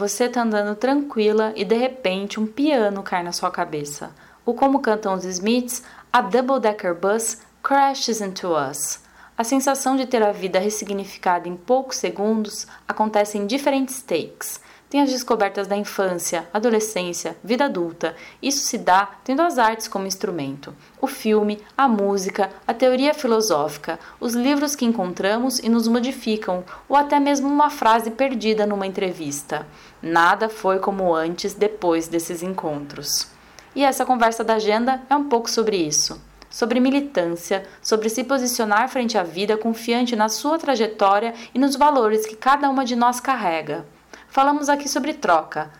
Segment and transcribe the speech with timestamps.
[0.00, 4.10] Você tá andando tranquila e de repente um piano cai na sua cabeça.
[4.46, 9.00] Ou como cantam os Smiths, a double-decker bus crashes into us.
[9.36, 14.58] A sensação de ter a vida ressignificada em poucos segundos acontece em diferentes takes.
[14.90, 18.16] Tem as descobertas da infância, adolescência, vida adulta.
[18.42, 20.74] Isso se dá tendo as artes como instrumento.
[21.00, 26.96] O filme, a música, a teoria filosófica, os livros que encontramos e nos modificam, ou
[26.96, 29.64] até mesmo uma frase perdida numa entrevista.
[30.02, 33.28] Nada foi como antes depois desses encontros.
[33.76, 38.88] E essa conversa da agenda é um pouco sobre isso sobre militância, sobre se posicionar
[38.88, 43.20] frente à vida confiante na sua trajetória e nos valores que cada uma de nós
[43.20, 43.86] carrega.
[44.30, 45.72] Falamos aqui sobre troca.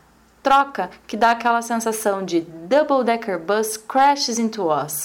[0.42, 5.04] Troca que dá aquela sensação de double decker bus crashes into us.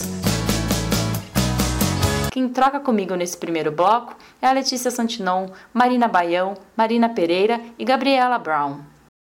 [2.32, 7.86] Quem troca comigo nesse primeiro bloco é a Letícia Santinon, Marina Baião, Marina Pereira e
[7.86, 8.80] Gabriela Brown.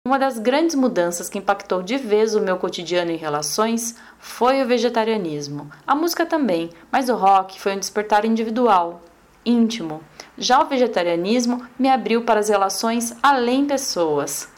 [0.07, 4.67] Uma das grandes mudanças que impactou de vez o meu cotidiano e relações foi o
[4.67, 5.69] vegetarianismo.
[5.85, 9.03] A música também, mas o rock foi um despertar individual,
[9.45, 10.03] íntimo.
[10.37, 14.49] Já o vegetarianismo me abriu para as relações além pessoas.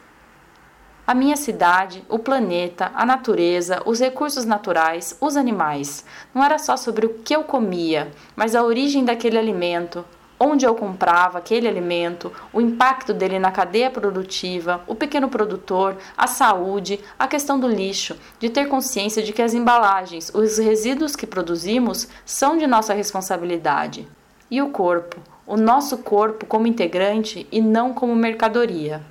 [1.06, 6.06] A minha cidade, o planeta, a natureza, os recursos naturais, os animais.
[6.34, 10.06] Não era só sobre o que eu comia, mas a origem daquele alimento,
[10.40, 16.28] onde eu comprava aquele alimento, o impacto dele na cadeia produtiva, o pequeno produtor, a
[16.28, 21.28] saúde, a questão do lixo, de ter consciência de que as embalagens, os resíduos que
[21.28, 24.08] produzimos são de nossa responsabilidade.
[24.52, 29.02] E o corpo, o nosso corpo como integrante e não como mercadoria.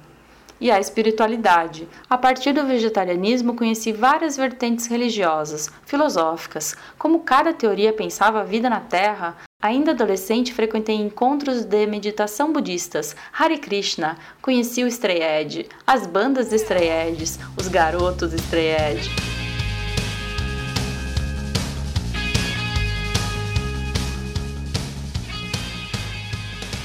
[0.60, 1.88] E a espiritualidade.
[2.10, 8.68] A partir do vegetarianismo, conheci várias vertentes religiosas, filosóficas, como cada teoria pensava a vida
[8.68, 9.38] na Terra.
[9.62, 16.56] Ainda adolescente, frequentei encontros de meditação budistas, Hare Krishna, conheci o Stray as bandas de
[16.56, 17.16] Stray
[17.58, 18.74] os garotos Stray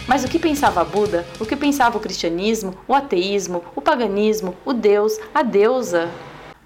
[0.08, 4.72] Mas o que pensava Buda, o que pensava o cristianismo, o ateísmo, o paganismo, o
[4.72, 6.10] Deus, a deusa?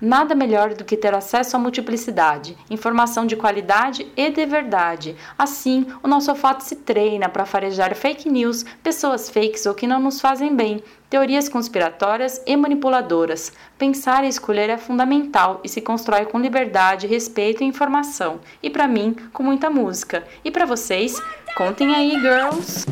[0.02, 5.14] Nada melhor do que ter acesso à multiplicidade, informação de qualidade e de verdade.
[5.38, 10.00] Assim, o nosso olfato se treina para farejar fake news, pessoas fakes ou que não
[10.00, 13.52] nos fazem bem, teorias conspiratórias e manipuladoras.
[13.78, 18.40] Pensar e escolher é fundamental e se constrói com liberdade, respeito e informação.
[18.64, 20.24] E para mim, com muita música.
[20.46, 21.22] E para vocês,
[21.58, 22.86] contem aí, girls!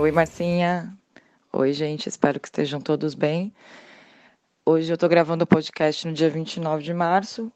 [0.00, 0.96] Oi, Marcinha.
[1.52, 2.08] Oi, gente.
[2.08, 3.52] Espero que estejam todos bem.
[4.64, 7.50] Hoje eu estou gravando o podcast no dia 29 de março.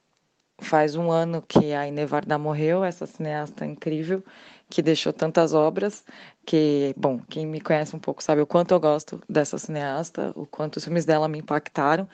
[0.60, 4.24] Faz um ano que a Inevarda morreu, essa cineasta incrível
[4.72, 6.02] que deixou tantas obras,
[6.46, 10.46] que, bom, quem me conhece um pouco sabe o quanto eu gosto dessa cineasta, o
[10.46, 12.08] quanto os filmes dela me impactaram.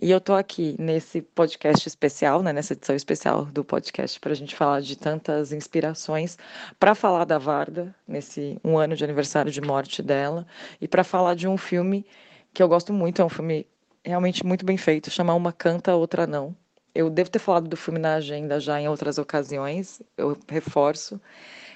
[0.00, 4.34] E eu tô aqui nesse podcast especial, né, nessa edição especial do podcast, para a
[4.34, 6.38] gente falar de tantas inspirações,
[6.80, 10.46] para falar da Varda, nesse um ano de aniversário de morte dela,
[10.80, 12.06] e para falar de um filme
[12.54, 13.66] que eu gosto muito, é um filme
[14.02, 16.56] realmente muito bem feito, chama Uma Canta, Outra Não.
[16.94, 21.20] Eu devo ter falado do filme na agenda já em outras ocasiões, eu reforço.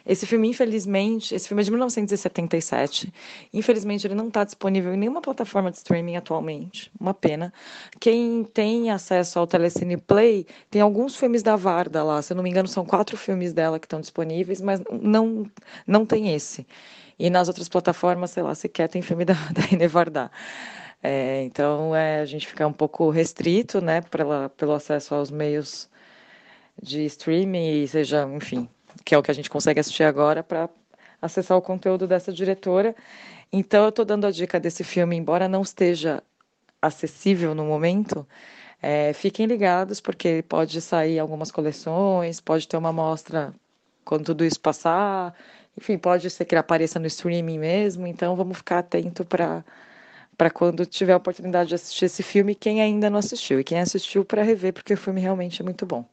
[0.04, 3.12] Esse filme, infelizmente, esse filme é de 1977.
[3.52, 6.90] Infelizmente, ele não está disponível em nenhuma plataforma de streaming atualmente.
[6.98, 7.52] Uma pena.
[8.00, 12.20] Quem tem acesso ao Telecine Play tem alguns filmes da Varda lá.
[12.22, 15.46] Se eu não me engano, são quatro filmes dela que estão disponíveis, mas não,
[15.86, 16.66] não tem esse.
[17.18, 20.30] E nas outras plataformas, sei lá, sequer tem filme da, da Ine Varda.
[21.02, 25.90] É, então, é, a gente fica um pouco restrito, né, pela, pelo acesso aos meios
[26.80, 28.68] de streaming, seja, enfim,
[29.04, 30.68] que é o que a gente consegue assistir agora para
[31.20, 32.94] acessar o conteúdo dessa diretora.
[33.52, 36.22] Então, eu estou dando a dica desse filme, embora não esteja
[36.80, 38.26] acessível no momento.
[38.80, 43.54] É, fiquem ligados, porque pode sair algumas coleções, pode ter uma mostra
[44.04, 45.34] quando tudo isso passar,
[45.78, 48.06] enfim, pode ser que ele apareça no streaming mesmo.
[48.06, 49.64] Então, vamos ficar atento para
[50.36, 53.78] para quando tiver a oportunidade de assistir esse filme, quem ainda não assistiu e quem
[53.78, 56.04] assistiu para rever, porque o filme realmente é muito bom.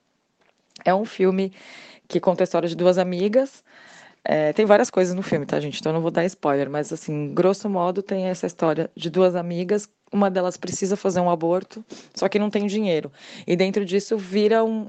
[0.86, 1.54] É um filme
[2.10, 3.64] que conta a história de duas amigas.
[4.26, 5.80] É, tem várias coisas no filme, tá, gente?
[5.80, 9.36] Então eu não vou dar spoiler, mas assim, grosso modo, tem essa história de duas
[9.36, 9.88] amigas.
[10.12, 11.86] Uma delas precisa fazer um aborto,
[12.16, 13.12] só que não tem dinheiro.
[13.48, 14.88] E dentro disso vira um.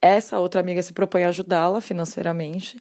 [0.00, 2.80] Essa outra amiga se propõe a ajudá-la financeiramente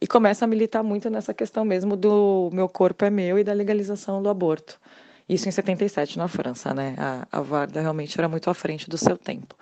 [0.00, 3.52] e começa a militar muito nessa questão mesmo do meu corpo é meu e da
[3.52, 4.80] legalização do aborto.
[5.28, 6.94] Isso em 77, na França, né?
[6.98, 9.54] A, a Varda realmente era muito à frente do seu tempo.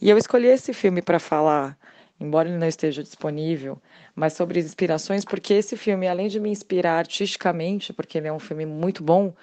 [0.00, 1.76] E eu escolhi esse filme para falar
[2.22, 3.80] embora ele não esteja disponível,
[4.14, 8.38] mas sobre inspirações, porque esse filme, além de me inspirar artisticamente, porque ele é um
[8.38, 9.34] filme muito bom,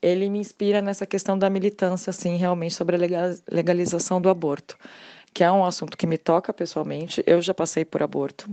[0.00, 2.98] ele me inspira nessa questão da militância, assim, realmente sobre a
[3.50, 4.76] legalização do aborto,
[5.32, 7.22] que é um assunto que me toca pessoalmente.
[7.26, 8.50] Eu já passei por aborto,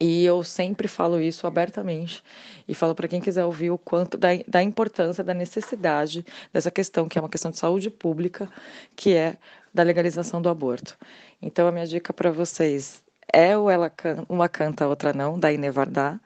[0.00, 2.22] e eu sempre falo isso abertamente
[2.66, 7.08] e falo para quem quiser ouvir o quanto da, da, importância, da necessidade dessa questão,
[7.08, 8.48] que é uma questão de saúde pública,
[8.96, 9.36] que é
[9.72, 10.96] da legalização do aborto.
[11.40, 13.02] Então, a minha dica para vocês
[13.32, 16.18] é o Ela Can Uma Canta, Outra Não, da Inevardá.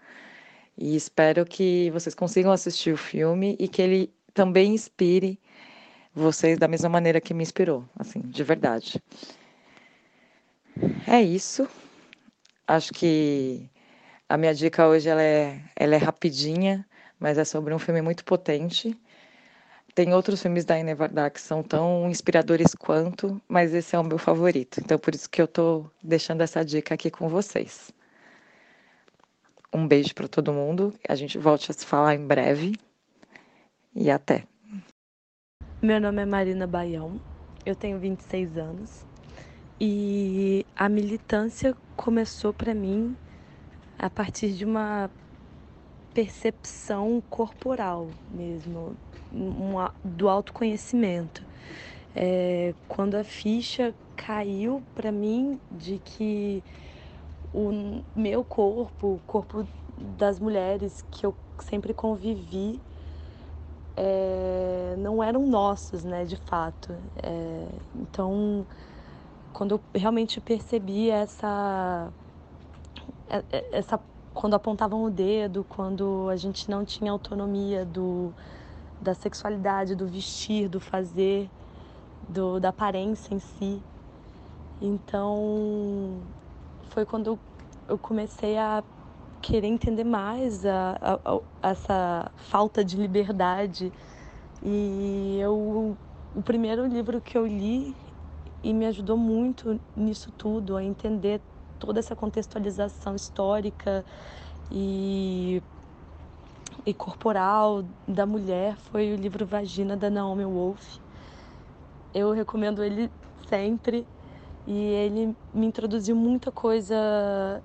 [0.76, 5.38] E espero que vocês consigam assistir o filme e que ele também inspire
[6.14, 9.02] vocês da mesma maneira que me inspirou, assim, de verdade.
[11.06, 11.68] É isso.
[12.68, 13.66] Acho que
[14.28, 16.86] a minha dica hoje ela é, ela é rapidinha,
[17.18, 18.94] mas é sobre um filme muito potente.
[19.94, 20.94] Tem outros filmes da Ine
[21.32, 24.80] que são tão inspiradores quanto, mas esse é o meu favorito.
[24.80, 27.90] Então, por isso que eu estou deixando essa dica aqui com vocês.
[29.72, 30.92] Um beijo para todo mundo.
[31.08, 32.76] A gente volta a se falar em breve.
[33.94, 34.44] E até.
[35.80, 37.18] Meu nome é Marina Baião.
[37.64, 39.07] Eu tenho 26 anos.
[39.80, 43.16] E a militância começou para mim
[43.96, 45.08] a partir de uma
[46.12, 48.96] percepção corporal mesmo,
[49.32, 51.44] uma, do autoconhecimento.
[52.14, 56.64] É, quando a ficha caiu para mim de que
[57.54, 59.64] o meu corpo, o corpo
[59.96, 62.80] das mulheres que eu sempre convivi,
[63.96, 66.92] é, não eram nossos, né, de fato.
[67.22, 68.66] É, então
[69.52, 72.10] quando eu realmente percebi essa
[73.28, 74.00] é, é, essa
[74.32, 78.32] quando apontavam o dedo, quando a gente não tinha autonomia do
[79.00, 81.48] da sexualidade, do vestir, do fazer,
[82.28, 83.82] do da aparência em si.
[84.80, 86.20] Então
[86.90, 87.38] foi quando
[87.88, 88.82] eu comecei a
[89.40, 93.92] querer entender mais a, a, a, essa falta de liberdade.
[94.62, 95.96] E eu,
[96.34, 97.94] o primeiro livro que eu li
[98.62, 101.40] e me ajudou muito nisso tudo, a entender
[101.78, 104.04] toda essa contextualização histórica
[104.70, 105.62] e,
[106.84, 110.98] e corporal da mulher foi o livro Vagina da Naomi Wolf.
[112.12, 113.10] Eu recomendo ele
[113.48, 114.06] sempre
[114.66, 116.94] e ele me introduziu muita coisa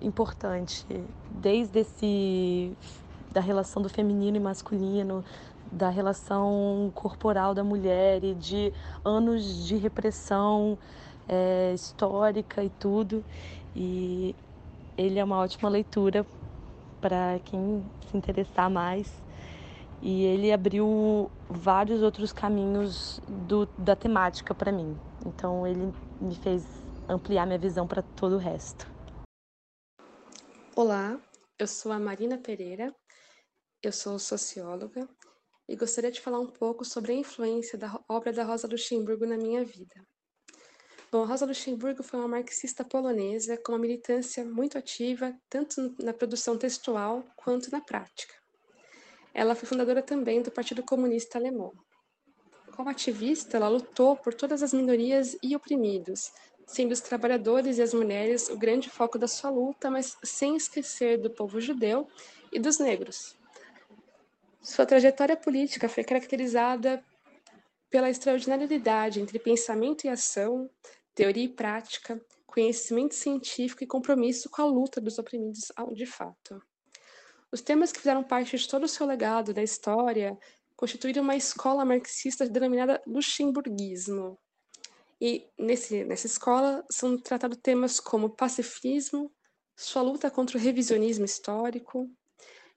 [0.02, 0.86] importante,
[1.30, 2.72] desde esse
[3.32, 5.26] da relação do feminino e masculino,
[5.74, 8.72] da relação corporal da mulher e de
[9.04, 10.78] anos de repressão
[11.28, 13.24] é, histórica e tudo.
[13.76, 14.36] E
[14.96, 16.26] ele é uma ótima leitura
[17.02, 19.12] para quem se interessar mais.
[20.02, 24.98] E ele abriu vários outros caminhos do, da temática para mim.
[25.26, 26.66] Então ele me fez
[27.10, 28.88] ampliar minha visão para todo o resto.
[30.76, 31.20] Olá,
[31.58, 32.94] eu sou a Marina Pereira,
[33.82, 35.08] eu sou socióloga
[35.68, 39.38] e gostaria de falar um pouco sobre a influência da obra da Rosa Luxemburgo na
[39.38, 40.06] minha vida.
[41.12, 46.58] Bom, Rosa Luxemburgo foi uma marxista polonesa com uma militância muito ativa, tanto na produção
[46.58, 48.34] textual quanto na prática.
[49.34, 51.72] Ela foi fundadora também do Partido Comunista Alemão.
[52.76, 56.32] Como ativista, ela lutou por todas as minorias e oprimidos,
[56.66, 61.20] sendo os trabalhadores e as mulheres o grande foco da sua luta, mas sem esquecer
[61.20, 62.08] do povo judeu
[62.52, 63.36] e dos negros,
[64.64, 67.04] sua trajetória política foi caracterizada
[67.90, 70.70] pela extraordinariedade entre pensamento e ação,
[71.14, 76.62] teoria e prática, conhecimento científico e compromisso com a luta dos oprimidos de fato.
[77.52, 80.38] Os temas que fizeram parte de todo o seu legado da história
[80.76, 84.40] constituíram uma escola marxista denominada Luxemburguismo.
[85.20, 89.32] E nesse, nessa escola são tratados temas como pacifismo,
[89.76, 92.10] sua luta contra o revisionismo histórico,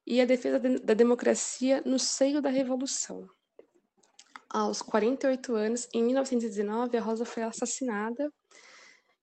[0.06, 3.28] e a defesa da democracia no seio da Revolução.
[4.48, 8.32] Aos 48 anos, em 1919, a Rosa foi assassinada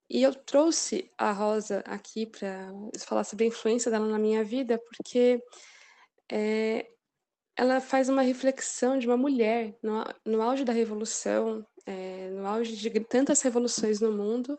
[0.10, 4.78] e eu trouxe a Rosa aqui para falar sobre a influência dela na minha vida,
[4.78, 5.42] porque
[6.30, 6.88] é,
[7.56, 12.76] ela faz uma reflexão de uma mulher no, no auge da Revolução, é, no auge
[12.76, 14.58] de tantas revoluções no mundo,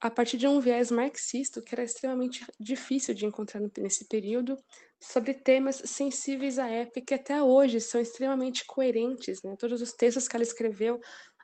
[0.00, 4.56] a partir de um viés marxista, que era extremamente difícil de encontrar nesse período,
[4.98, 9.42] sobre temas sensíveis à época que até hoje são extremamente coerentes.
[9.42, 9.56] Né?
[9.58, 11.00] Todos os textos que ela escreveu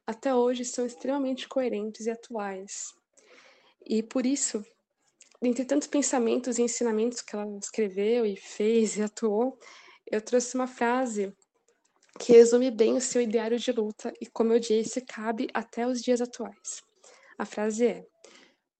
[0.07, 2.95] até hoje são extremamente coerentes e atuais.
[3.85, 4.65] E por isso,
[5.43, 9.59] entre tantos pensamentos e ensinamentos que ela escreveu e fez e atuou,
[10.11, 11.33] eu trouxe uma frase
[12.19, 16.01] que resume bem o seu ideário de luta e, como eu disse, cabe até os
[16.01, 16.83] dias atuais.
[17.39, 18.07] A frase é: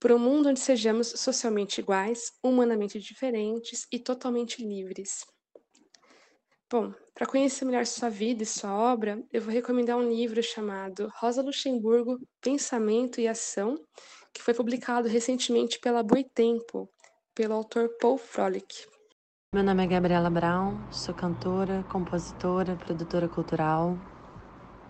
[0.01, 5.25] por um mundo onde sejamos socialmente iguais, humanamente diferentes e totalmente livres.
[6.71, 11.09] Bom, para conhecer melhor sua vida e sua obra, eu vou recomendar um livro chamado
[11.17, 13.77] Rosa Luxemburgo, Pensamento e Ação,
[14.35, 16.91] que foi publicado recentemente pela Boitempo,
[17.35, 18.89] pelo autor Paul Froelich.
[19.55, 23.97] Meu nome é Gabriela Brown, sou cantora, compositora, produtora cultural.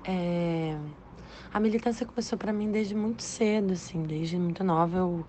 [0.05, 0.77] É...
[1.57, 5.25] A militância começou para mim desde muito cedo, assim, desde muito nova eu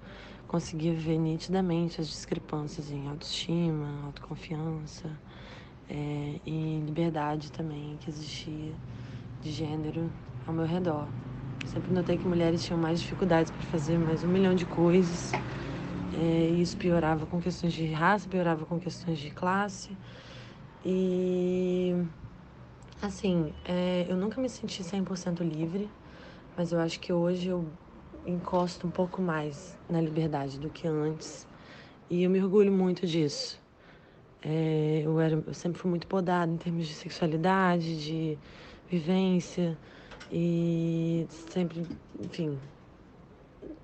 [0.46, 5.10] consegui ver nitidamente as discrepâncias em autoestima, autoconfiança
[5.89, 8.74] é, e liberdade também que existia
[9.41, 10.12] de gênero
[10.46, 11.07] ao meu redor.
[11.65, 15.31] Sempre notei que mulheres tinham mais dificuldades para fazer mais um milhão de coisas
[16.13, 19.96] é, isso piorava com questões de raça, piorava com questões de classe.
[20.84, 21.96] E,
[23.01, 25.89] assim, é, eu nunca me senti 100% livre,
[26.57, 27.71] mas eu acho que hoje eu
[28.25, 31.47] encosto um pouco mais na liberdade do que antes.
[32.09, 33.59] E eu me orgulho muito disso.
[34.41, 38.39] É, eu, era, eu sempre fui muito podada em termos de sexualidade, de
[38.89, 39.77] vivência
[40.31, 41.87] e sempre,
[42.19, 42.59] enfim,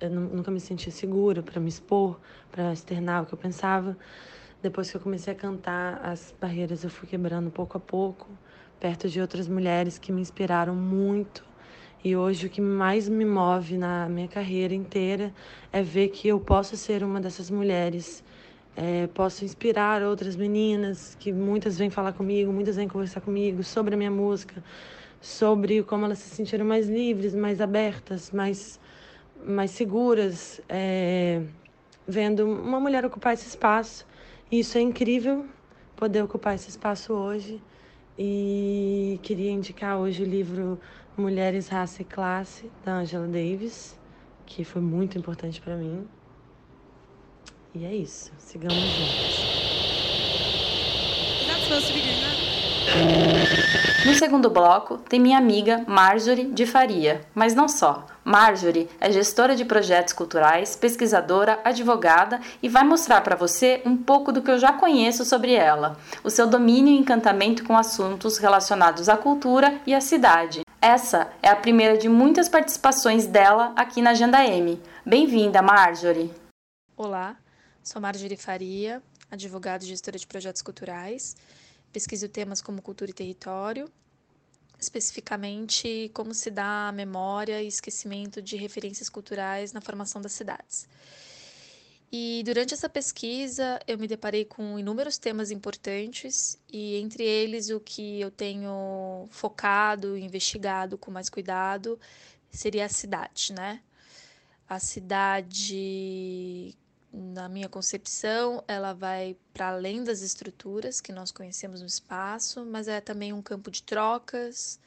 [0.00, 3.96] eu nunca me senti segura para me expor, para externar o que eu pensava.
[4.62, 8.38] Depois que eu comecei a cantar, as barreiras eu fui quebrando pouco a pouco,
[8.80, 11.53] perto de outras mulheres que me inspiraram muito.
[12.04, 15.32] E hoje o que mais me move na minha carreira inteira
[15.72, 18.22] é ver que eu posso ser uma dessas mulheres.
[18.76, 23.94] É, posso inspirar outras meninas que muitas vêm falar comigo, muitas vêm conversar comigo sobre
[23.94, 24.62] a minha música,
[25.18, 28.78] sobre como elas se sentiram mais livres, mais abertas, mais
[29.42, 31.42] mais seguras, é,
[32.06, 34.06] vendo uma mulher ocupar esse espaço.
[34.50, 35.46] E isso é incrível,
[35.96, 37.62] poder ocupar esse espaço hoje.
[38.18, 40.78] E queria indicar hoje o livro
[41.16, 43.96] Mulheres, Raça e Classe, da Angela Davis,
[44.44, 46.06] que foi muito importante para mim.
[47.72, 49.54] E é isso, sigamos juntos.
[54.04, 58.06] No segundo bloco, tem minha amiga Marjorie de Faria, mas não só.
[58.24, 64.32] Marjorie é gestora de projetos culturais, pesquisadora, advogada e vai mostrar para você um pouco
[64.32, 69.08] do que eu já conheço sobre ela, o seu domínio e encantamento com assuntos relacionados
[69.08, 70.63] à cultura e à cidade.
[70.86, 74.78] Essa é a primeira de muitas participações dela aqui na Agenda M.
[75.02, 76.30] Bem-vinda, Marjorie!
[76.94, 77.38] Olá,
[77.82, 81.34] sou Marjorie Faria, advogada e gestora de projetos culturais
[81.90, 83.90] Pesquiso temas como cultura e território,
[84.78, 90.86] especificamente como se dá a memória e esquecimento de referências culturais na formação das cidades.
[92.12, 97.80] E durante essa pesquisa eu me deparei com inúmeros temas importantes e entre eles o
[97.80, 101.98] que eu tenho focado, investigado com mais cuidado
[102.50, 103.82] seria a cidade, né?
[104.68, 106.76] A cidade
[107.14, 112.88] na minha concepção, ela vai para além das estruturas que nós conhecemos no espaço, mas
[112.88, 114.80] é também um campo de trocas,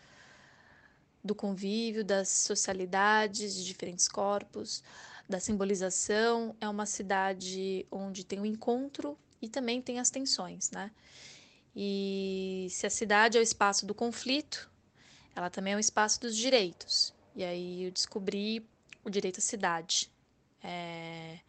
[1.23, 4.83] do convívio, das socialidades de diferentes corpos,
[5.27, 6.55] da simbolização.
[6.59, 10.91] É uma cidade onde tem o encontro e também tem as tensões, né?
[11.75, 14.69] E se a cidade é o espaço do conflito,
[15.35, 17.13] ela também é o espaço dos direitos.
[17.35, 18.65] E aí eu descobri
[19.03, 20.09] o direito à cidade.
[20.63, 21.39] É,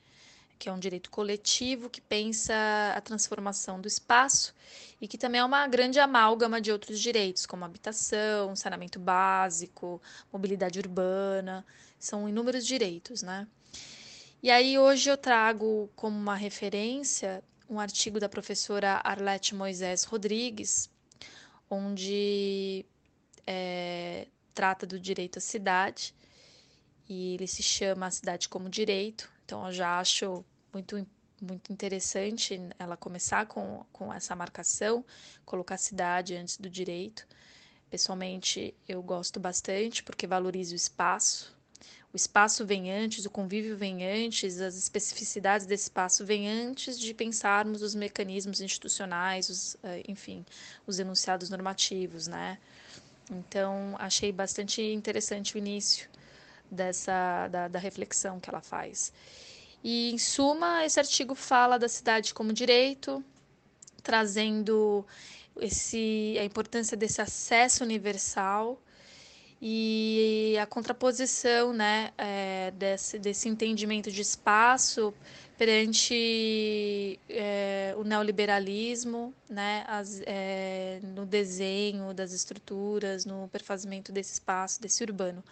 [0.59, 2.53] que é um direito coletivo que pensa
[2.95, 4.55] a transformação do espaço
[5.01, 10.79] e que também é uma grande amálgama de outros direitos, como habitação, saneamento básico, mobilidade
[10.79, 11.65] urbana,
[11.99, 13.47] são inúmeros direitos, né?
[14.43, 20.91] E aí hoje eu trago como uma referência um artigo da professora Arlete Moisés Rodrigues,
[21.69, 22.87] onde
[23.47, 26.15] é, trata do direito à cidade,
[27.07, 31.07] e ele se chama A Cidade como Direito, então, eu já acho muito,
[31.41, 35.03] muito interessante ela começar com, com essa marcação,
[35.43, 37.27] colocar a cidade antes do direito.
[37.89, 41.58] Pessoalmente, eu gosto bastante porque valoriza o espaço.
[42.13, 47.13] O espaço vem antes, o convívio vem antes, as especificidades desse espaço vêm antes de
[47.13, 50.45] pensarmos os mecanismos institucionais, os, eh, enfim,
[50.87, 52.59] os enunciados normativos, né?
[53.31, 56.09] Então, achei bastante interessante o início
[56.71, 59.13] dessa da, da reflexão que ela faz.
[59.85, 63.23] E, em suma, esse artigo fala da cidade como direito,
[64.03, 65.05] trazendo
[65.61, 68.81] esse, a importância desse acesso universal
[69.61, 75.13] e a contraposição né, é, desse, desse entendimento de espaço
[75.57, 84.81] perante é, o neoliberalismo, né, as, é, no desenho das estruturas, no perfazimento desse espaço,
[84.81, 85.43] desse urbano.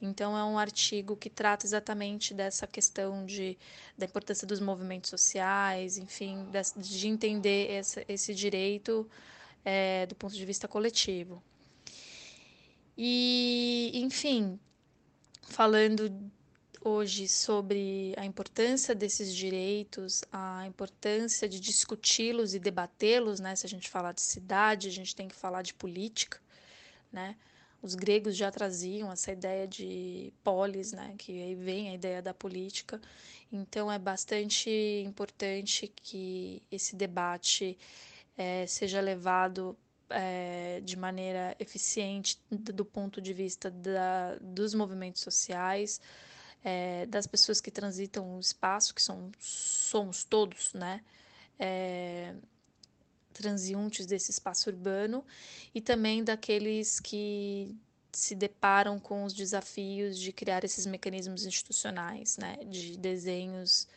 [0.00, 3.58] Então é um artigo que trata exatamente dessa questão de,
[3.96, 9.08] da importância dos movimentos sociais, enfim, de, de entender esse direito
[9.64, 11.42] é, do ponto de vista coletivo.
[12.96, 14.58] E, enfim,
[15.42, 16.10] falando
[16.84, 23.54] hoje sobre a importância desses direitos, a importância de discuti-los e debatê-los, né?
[23.56, 26.40] Se a gente falar de cidade, a gente tem que falar de política,
[27.12, 27.36] né?
[27.80, 31.14] Os gregos já traziam essa ideia de polis, né?
[31.18, 33.00] Que aí vem a ideia da política.
[33.50, 34.70] Então é bastante
[35.06, 37.76] importante que esse debate
[38.36, 39.76] é, seja levado
[40.12, 46.00] é, de maneira eficiente do ponto de vista da, dos movimentos sociais,
[46.64, 51.02] é, das pessoas que transitam o espaço, que são, somos todos, né?
[51.58, 52.34] É,
[53.32, 55.24] transeuntes desse espaço urbano,
[55.74, 57.74] e também daqueles que
[58.12, 62.58] se deparam com os desafios de criar esses mecanismos institucionais, né?
[62.64, 63.88] De desenhos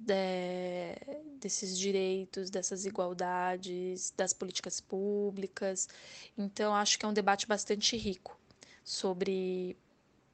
[0.00, 0.96] de,
[1.38, 5.88] desses direitos, dessas igualdades, das políticas públicas.
[6.36, 8.38] Então, acho que é um debate bastante rico
[8.82, 9.76] sobre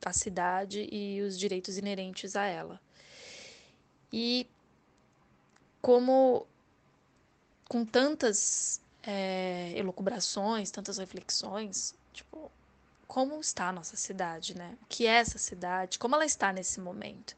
[0.04, 2.80] a cidade e os direitos inerentes a ela.
[4.12, 4.46] E
[5.82, 6.46] como
[7.68, 12.50] com tantas é, elucubrações, tantas reflexões, tipo,
[13.06, 14.76] como está a nossa cidade, né?
[14.82, 15.98] O que é essa cidade?
[15.98, 17.36] Como ela está nesse momento?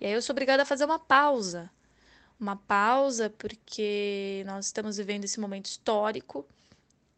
[0.00, 1.70] E aí eu sou obrigada a fazer uma pausa.
[2.38, 6.46] Uma pausa porque nós estamos vivendo esse momento histórico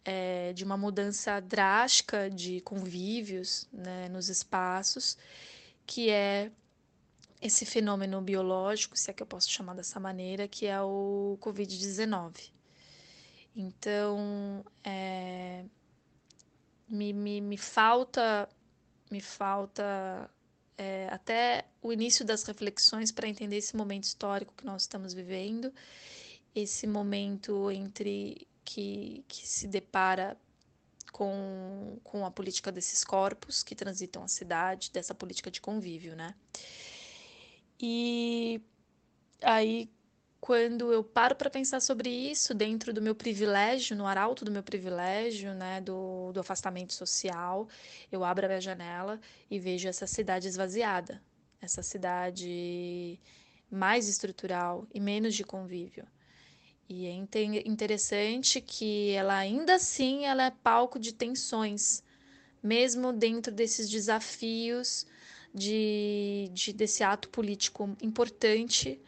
[0.05, 5.17] é, de uma mudança drástica de convívios né, nos espaços,
[5.87, 6.51] que é
[7.41, 12.51] esse fenômeno biológico, se é que eu posso chamar dessa maneira, que é o Covid-19.
[13.57, 15.65] Então, é,
[16.89, 18.49] me, me, me falta
[19.11, 20.29] me falta
[20.77, 25.73] é, até o início das reflexões para entender esse momento histórico que nós estamos vivendo,
[26.55, 30.37] esse momento entre que, que se depara
[31.13, 36.35] com, com a política desses corpos que transitam a cidade, dessa política de convívio, né?
[37.81, 38.61] E
[39.43, 39.89] aí,
[40.45, 44.63] quando eu paro para pensar sobre isso dentro do meu privilégio, no arauto do meu
[44.63, 47.67] privilégio, né, do, do afastamento social,
[48.13, 49.19] eu abro a minha janela
[49.51, 51.23] e vejo essa cidade esvaziada,
[51.63, 53.19] essa cidade
[53.71, 56.07] mais estrutural e menos de convívio.
[56.91, 57.13] E é
[57.67, 62.03] interessante que ela ainda assim ela é palco de tensões,
[62.63, 65.07] mesmo dentro desses desafios
[65.55, 69.01] de, de desse ato político importante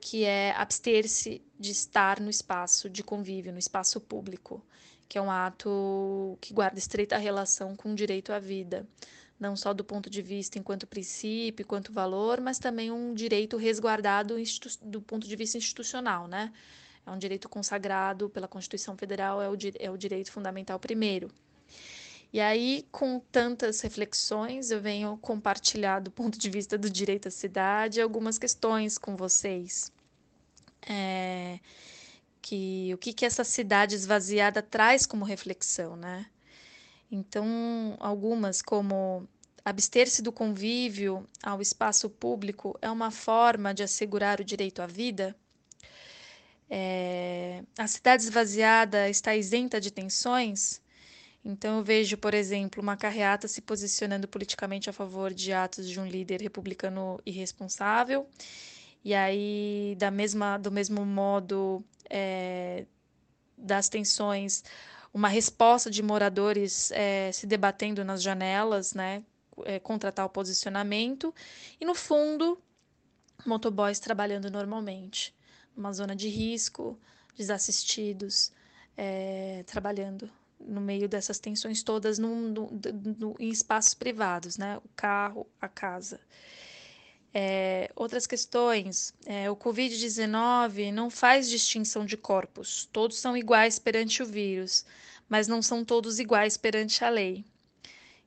[0.00, 4.64] que é abster-se de estar no espaço de convívio, no espaço público,
[5.08, 8.86] que é um ato que guarda estreita relação com o direito à vida,
[9.38, 14.36] não só do ponto de vista enquanto princípio, enquanto valor, mas também um direito resguardado
[14.82, 16.52] do ponto de vista institucional, né?
[17.06, 21.30] é um direito consagrado pela Constituição Federal, é o, é o direito fundamental primeiro.
[22.32, 27.30] E aí, com tantas reflexões, eu venho compartilhar do ponto de vista do direito à
[27.30, 29.92] cidade algumas questões com vocês.
[30.88, 31.58] É,
[32.40, 36.26] que o que, que essa cidade esvaziada traz como reflexão, né?
[37.10, 39.28] Então, algumas como
[39.64, 45.36] abster-se do convívio ao espaço público é uma forma de assegurar o direito à vida.
[46.68, 50.80] É, a cidade esvaziada está isenta de tensões?
[51.44, 55.98] Então, eu vejo, por exemplo, uma carreata se posicionando politicamente a favor de atos de
[55.98, 58.28] um líder republicano irresponsável,
[59.02, 62.84] e aí, da mesma, do mesmo modo, é,
[63.56, 64.62] das tensões,
[65.12, 69.22] uma resposta de moradores é, se debatendo nas janelas, né,
[69.64, 71.34] é, contra tal posicionamento,
[71.80, 72.60] e no fundo,
[73.46, 75.34] motoboys trabalhando normalmente
[75.74, 76.98] uma zona de risco,
[77.34, 78.52] desassistidos,
[78.94, 84.78] é, trabalhando no meio dessas tensões todas em espaços privados, né?
[84.78, 86.20] O carro, a casa.
[87.32, 94.22] É, outras questões, é, o Covid-19 não faz distinção de corpos, todos são iguais perante
[94.22, 94.84] o vírus,
[95.28, 97.44] mas não são todos iguais perante a lei.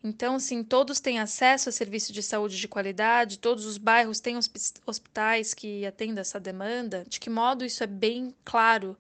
[0.01, 4.37] Então, assim, todos têm acesso a serviço de saúde de qualidade, todos os bairros têm
[4.85, 7.05] hospitais que atendem essa demanda.
[7.07, 8.97] De que modo isso é bem claro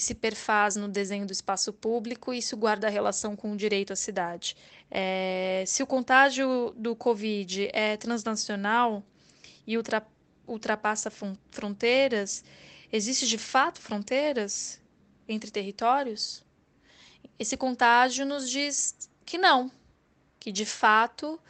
[0.00, 4.56] se perfaz no desenho do espaço público isso guarda relação com o direito à cidade?
[4.90, 9.02] É, se o contágio do Covid é transnacional
[9.66, 10.04] e ultra,
[10.46, 11.10] ultrapassa
[11.50, 12.42] fronteiras,
[12.92, 14.80] existe de fato fronteiras
[15.28, 16.44] entre territórios?
[17.38, 19.70] Esse contágio nos diz que não,
[20.38, 21.40] que de fato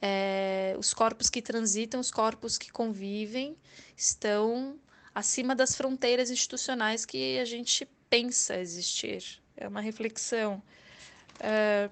[0.00, 3.56] é, os corpos que transitam, os corpos que convivem,
[3.96, 4.78] estão
[5.16, 9.24] acima das fronteiras institucionais que a gente pensa existir.
[9.56, 10.62] É uma reflexão.
[11.40, 11.88] É,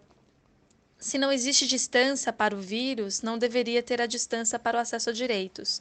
[0.98, 5.08] se não existe distância para o vírus, não deveria ter a distância para o acesso
[5.08, 5.80] a direitos.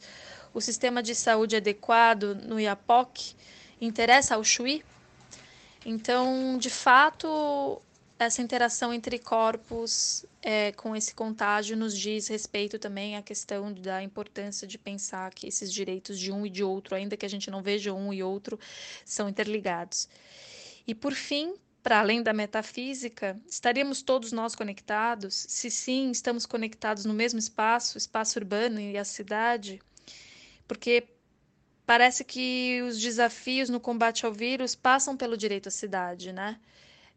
[0.53, 3.35] O sistema de saúde adequado no IAPOC
[3.81, 4.81] interessa ao Chuí?
[5.85, 7.81] Então, de fato,
[8.23, 14.01] essa interação entre corpos é, com esse contágio nos diz respeito também à questão da
[14.03, 17.49] importância de pensar que esses direitos de um e de outro, ainda que a gente
[17.51, 18.59] não veja um e outro,
[19.05, 20.09] são interligados.
[20.85, 25.45] E por fim, para além da metafísica, estaríamos todos nós conectados?
[25.49, 29.81] Se sim, estamos conectados no mesmo espaço, espaço urbano e a cidade?
[30.67, 31.07] Porque
[31.85, 36.59] parece que os desafios no combate ao vírus passam pelo direito à cidade, né?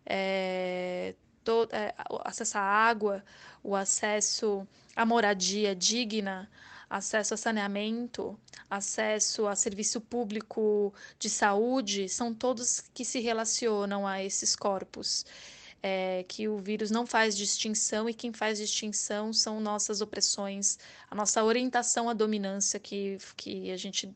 [0.06, 1.14] É,
[1.44, 3.24] todo, é, o acesso à água,
[3.62, 6.48] o acesso à moradia digna,
[6.88, 8.38] acesso a saneamento,
[8.70, 15.24] acesso a serviço público de saúde, são todos que se relacionam a esses corpos.
[15.82, 21.14] É, que o vírus não faz distinção e quem faz distinção são nossas opressões, a
[21.14, 24.12] nossa orientação à dominância que, que a gente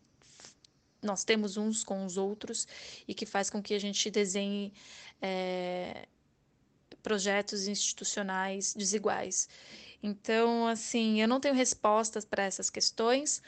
[1.02, 2.66] nós temos uns com os outros
[3.06, 4.72] e que faz com que a gente desenhe
[5.20, 6.06] é,
[7.02, 9.48] projetos institucionais desiguais.
[10.02, 13.42] Então, assim, eu não tenho respostas para essas questões,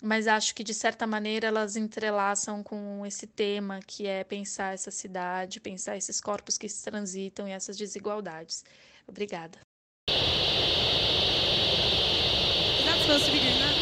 [0.00, 4.90] mas acho que de certa maneira elas entrelaçam com esse tema que é pensar essa
[4.90, 8.64] cidade, pensar esses corpos que se transitam e essas desigualdades.
[9.06, 9.58] Obrigada.
[12.84, 13.77] That's supposed to be doing that.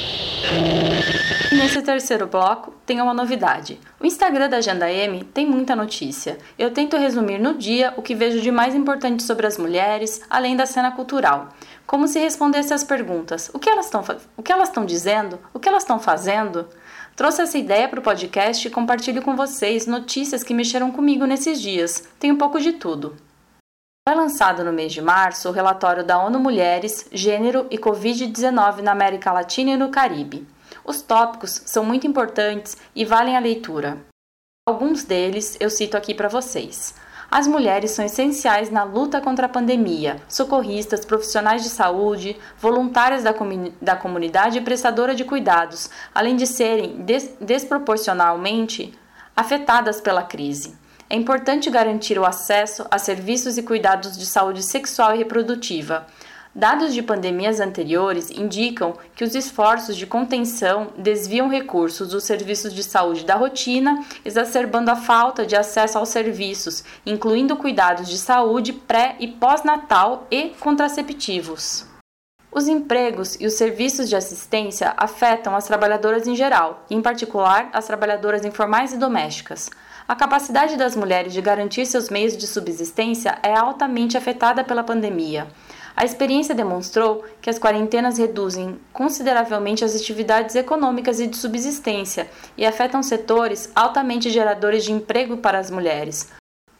[1.50, 3.80] E nesse terceiro bloco tem uma novidade.
[4.00, 6.38] O Instagram da Agenda M tem muita notícia.
[6.58, 10.56] Eu tento resumir no dia o que vejo de mais importante sobre as mulheres, além
[10.56, 11.48] da cena cultural.
[11.86, 14.04] Como se respondesse às perguntas: o que elas estão
[14.36, 15.38] o que elas estão dizendo?
[15.52, 16.68] O que elas estão fazendo?
[17.16, 21.60] Trouxe essa ideia para o podcast e compartilho com vocês notícias que mexeram comigo nesses
[21.60, 22.06] dias.
[22.20, 23.16] Tem um pouco de tudo.
[24.08, 28.92] Foi lançado no mês de março o relatório da ONU Mulheres, Gênero e Covid-19 na
[28.92, 30.46] América Latina e no Caribe.
[30.84, 33.98] Os tópicos são muito importantes e valem a leitura.
[34.64, 36.94] Alguns deles eu cito aqui para vocês.
[37.28, 43.34] As mulheres são essenciais na luta contra a pandemia, socorristas, profissionais de saúde, voluntárias da,
[43.34, 48.96] comun da comunidade e prestadora de cuidados, além de serem des desproporcionalmente
[49.34, 50.85] afetadas pela crise.
[51.08, 56.06] É importante garantir o acesso a serviços e cuidados de saúde sexual e reprodutiva,
[56.56, 62.82] Dados de pandemias anteriores indicam que os esforços de contenção desviam recursos dos serviços de
[62.82, 69.16] saúde da rotina, exacerbando a falta de acesso aos serviços, incluindo cuidados de saúde pré
[69.20, 71.86] e pós-natal e contraceptivos.
[72.50, 77.86] Os empregos e os serviços de assistência afetam as trabalhadoras em geral, em particular as
[77.86, 79.68] trabalhadoras informais e domésticas.
[80.08, 85.48] A capacidade das mulheres de garantir seus meios de subsistência é altamente afetada pela pandemia.
[85.96, 92.64] A experiência demonstrou que as quarentenas reduzem consideravelmente as atividades econômicas e de subsistência e
[92.64, 96.30] afetam setores altamente geradores de emprego para as mulheres,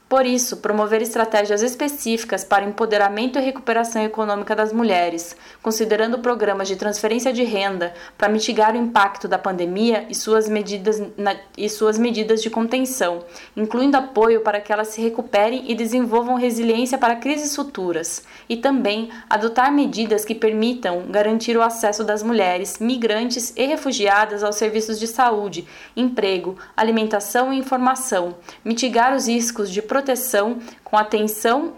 [0.09, 6.77] por isso, promover estratégias específicas para empoderamento e recuperação econômica das mulheres, considerando programas de
[6.77, 11.99] transferência de renda para mitigar o impacto da pandemia e suas medidas, na, e suas
[11.99, 13.25] medidas de contenção,
[13.57, 19.11] incluindo apoio para que elas se recuperem e desenvolvam resiliência para crises futuras, e também
[19.29, 25.09] adotar medidas que permitam garantir o acesso das mulheres, migrantes e refugiadas aos serviços de
[25.09, 25.67] saúde,
[25.97, 31.73] emprego, alimentação e informação, mitigar os riscos de proteção com atenção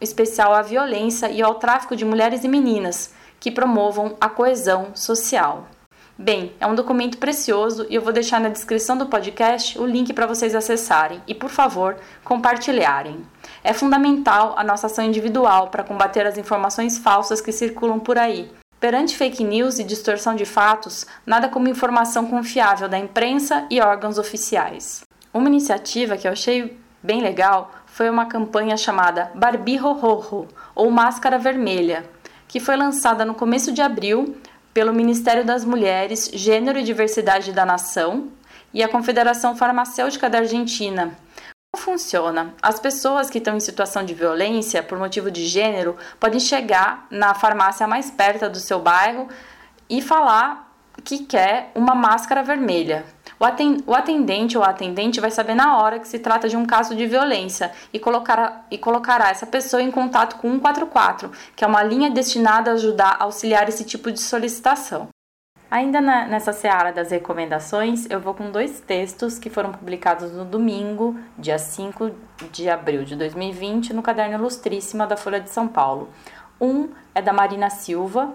[0.00, 5.66] especial à violência e ao tráfico de mulheres e meninas, que promovam a coesão social.
[6.16, 10.12] Bem, é um documento precioso e eu vou deixar na descrição do podcast o link
[10.12, 13.26] para vocês acessarem e, por favor, compartilharem.
[13.64, 18.48] É fundamental a nossa ação individual para combater as informações falsas que circulam por aí.
[18.78, 24.16] Perante fake news e distorção de fatos, nada como informação confiável da imprensa e órgãos
[24.16, 25.02] oficiais.
[25.32, 31.38] Uma iniciativa que eu achei bem legal foi uma campanha chamada Barbie Rojo, ou Máscara
[31.38, 32.08] Vermelha,
[32.48, 34.36] que foi lançada no começo de abril
[34.72, 38.28] pelo Ministério das Mulheres, Gênero e Diversidade da Nação
[38.72, 41.16] e a Confederação Farmacêutica da Argentina.
[41.70, 42.54] Como funciona?
[42.62, 47.34] As pessoas que estão em situação de violência por motivo de gênero podem chegar na
[47.34, 49.28] farmácia mais perto do seu bairro
[49.90, 50.72] e falar
[51.04, 53.04] que quer uma máscara vermelha.
[53.38, 57.06] O atendente ou atendente vai saber na hora que se trata de um caso de
[57.06, 61.82] violência e colocará, e colocará essa pessoa em contato com o 144, que é uma
[61.82, 65.08] linha destinada a ajudar a auxiliar esse tipo de solicitação.
[65.70, 70.44] Ainda na, nessa seara das recomendações, eu vou com dois textos que foram publicados no
[70.44, 72.12] domingo, dia 5
[72.52, 76.10] de abril de 2020, no caderno Ilustríssima da Folha de São Paulo.
[76.60, 78.32] Um é da Marina Silva,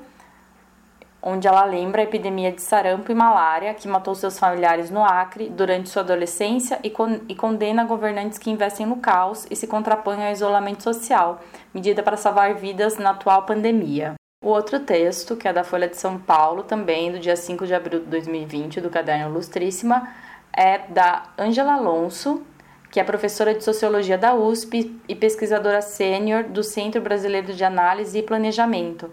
[1.22, 5.50] onde ela lembra a epidemia de sarampo e malária que matou seus familiares no Acre
[5.50, 10.26] durante sua adolescência e, con e condena governantes que investem no caos e se contrapõem
[10.26, 11.42] ao isolamento social,
[11.74, 14.14] medida para salvar vidas na atual pandemia.
[14.42, 17.74] O outro texto, que é da Folha de São Paulo, também do dia 5 de
[17.74, 20.08] abril de 2020, do caderno Ilustríssima,
[20.54, 22.42] é da Ângela Alonso,
[22.90, 28.18] que é professora de Sociologia da USP e pesquisadora sênior do Centro Brasileiro de Análise
[28.18, 29.12] e Planejamento.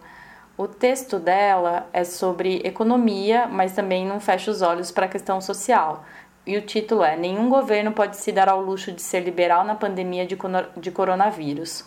[0.59, 5.39] O texto dela é sobre economia, mas também não fecha os olhos para a questão
[5.39, 6.03] social.
[6.47, 9.75] E o título é Nenhum governo pode se dar ao luxo de ser liberal na
[9.75, 11.85] pandemia de coronavírus.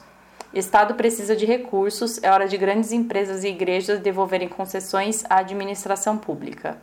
[0.53, 6.17] Estado precisa de recursos, é hora de grandes empresas e igrejas devolverem concessões à administração
[6.17, 6.77] pública.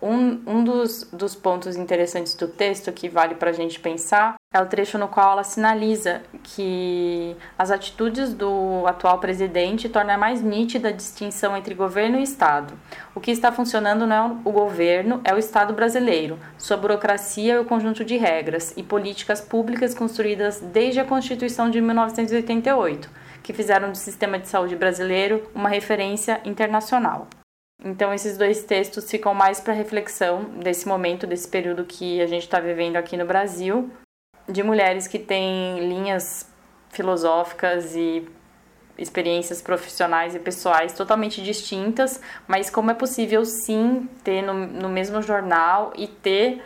[0.00, 4.62] Um, um dos, dos pontos interessantes do texto que vale para a gente pensar é
[4.62, 10.88] o trecho no qual ela sinaliza que as atitudes do atual presidente tornam mais nítida
[10.88, 12.72] a distinção entre governo e Estado.
[13.14, 17.58] O que está funcionando não é o governo, é o Estado brasileiro, sua burocracia e
[17.58, 23.10] o conjunto de regras e políticas públicas construídas desde a Constituição de 1988,
[23.42, 27.28] que fizeram do sistema de saúde brasileiro uma referência internacional.
[27.84, 32.42] Então, esses dois textos ficam mais para reflexão desse momento, desse período que a gente
[32.42, 33.88] está vivendo aqui no Brasil,
[34.48, 36.48] de mulheres que têm linhas
[36.90, 38.26] filosóficas e
[38.96, 45.22] experiências profissionais e pessoais totalmente distintas, mas como é possível sim ter no, no mesmo
[45.22, 46.60] jornal e ter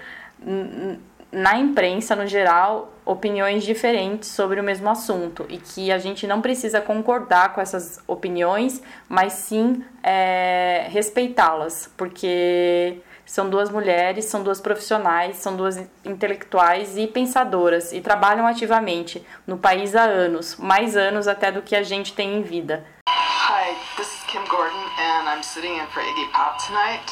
[1.30, 5.44] na imprensa no geral opiniões diferentes sobre o mesmo assunto?
[5.50, 13.02] E que a gente não precisa concordar com essas opiniões, mas sim é, respeitá-las, porque
[13.32, 19.56] são duas mulheres, são duas profissionais, são duas intelectuais e pensadoras e trabalham ativamente no
[19.56, 22.86] país há anos, mais anos até do que a gente tem em vida.
[23.08, 27.10] Hi, this is Kim Gordon and I'm sitting in for Iggy Pop tonight.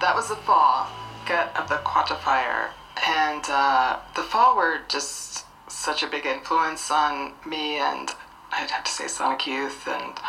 [0.00, 0.88] That was the fall,
[1.24, 2.68] get of the Quantifier.
[3.08, 8.10] And uh, the fall were just such a big influence on me and
[8.52, 10.20] I'd have to say Sonic Youth and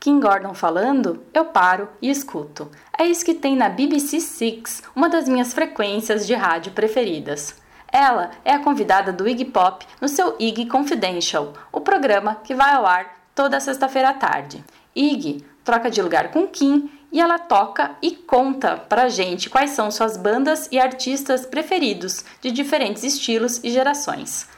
[0.00, 2.70] Kim Gordon falando, eu paro e escuto.
[2.98, 7.54] É isso que tem na BBC Six, uma das minhas frequências de rádio preferidas.
[7.92, 12.72] Ela é a convidada do Iggy Pop no seu Iggy Confidential, o programa que vai
[12.72, 14.64] ao ar toda sexta-feira à tarde.
[14.96, 19.90] Iggy troca de lugar com Kim e ela toca e conta pra gente quais são
[19.90, 24.48] suas bandas e artistas preferidos de diferentes estilos e gerações.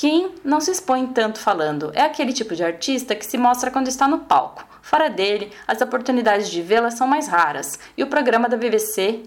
[0.00, 3.88] Kim não se expõe tanto falando, é aquele tipo de artista que se mostra quando
[3.88, 4.66] está no palco.
[4.80, 9.24] Fora dele, as oportunidades de vê-la são mais raras e o programa da BBC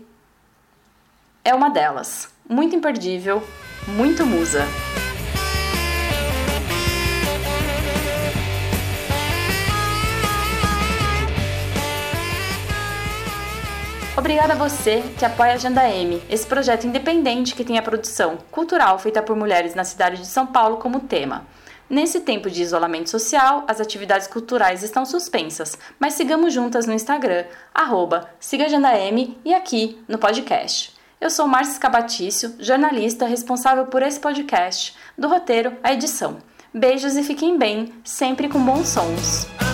[1.46, 2.34] é uma delas.
[2.50, 3.44] Muito imperdível,
[3.88, 4.66] muito musa.
[14.24, 18.38] Obrigada a você que apoia a Agenda M, esse projeto independente que tem a produção
[18.50, 21.46] cultural feita por mulheres na cidade de São Paulo como tema.
[21.90, 27.44] Nesse tempo de isolamento social, as atividades culturais estão suspensas, mas sigamos juntas no Instagram,
[27.76, 30.94] arroba SigaAgendaM e aqui no podcast.
[31.20, 36.38] Eu sou Márcia Cabatício, jornalista responsável por esse podcast, do roteiro à edição.
[36.74, 39.73] Beijos e fiquem bem, sempre com bons sons.